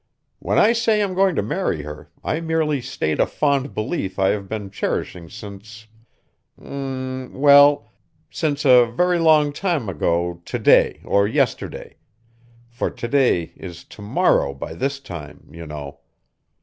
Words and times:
"When 0.39 0.57
I 0.57 0.73
say 0.73 0.99
I'm 1.03 1.13
going 1.13 1.35
to 1.35 1.43
marry 1.43 1.83
her 1.83 2.09
I 2.23 2.39
merely 2.41 2.81
state 2.81 3.19
a 3.19 3.27
fond 3.27 3.75
belief 3.75 4.17
I 4.17 4.29
have 4.29 4.49
been 4.49 4.71
cherishing 4.71 5.29
since, 5.29 5.85
m'm 6.57 7.35
well 7.35 7.91
since 8.31 8.65
a 8.65 8.87
very 8.87 9.19
long 9.19 9.53
time 9.53 9.87
ago 9.89 10.41
to 10.43 10.57
day 10.57 11.01
or 11.05 11.27
yesterday, 11.27 11.97
for 12.67 12.89
to 12.89 13.07
day 13.07 13.53
is 13.55 13.83
to 13.83 14.01
morrow 14.01 14.55
by 14.55 14.73
this 14.73 14.99
time, 14.99 15.47
you 15.51 15.67
know. 15.67 15.99